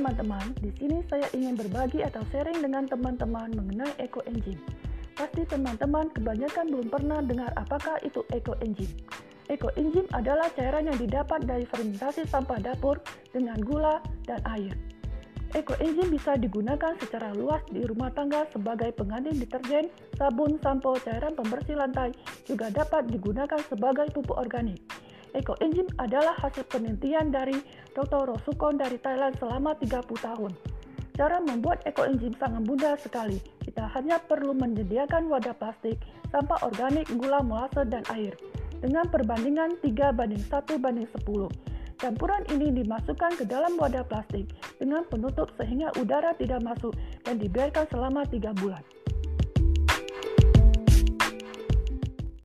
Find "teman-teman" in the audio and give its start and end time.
0.00-0.56, 2.88-3.52, 5.44-6.08